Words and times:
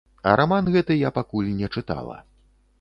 А 0.29 0.31
раман 0.39 0.71
гэты 0.77 0.97
я 1.07 1.13
пакуль 1.19 1.53
не 1.61 1.71
чытала. 1.77 2.19